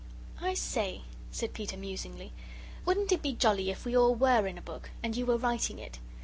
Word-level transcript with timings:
"I 0.41 0.55
say," 0.55 1.03
said 1.29 1.53
Peter, 1.53 1.77
musingly, 1.77 2.33
"wouldn't 2.85 3.11
it 3.11 3.21
be 3.21 3.33
jolly 3.33 3.69
if 3.69 3.85
we 3.85 3.95
all 3.95 4.15
WERE 4.15 4.47
in 4.47 4.57
a 4.57 4.61
book, 4.63 4.89
and 5.03 5.15
you 5.15 5.27
were 5.27 5.37
writing 5.37 5.77
it? 5.77 5.99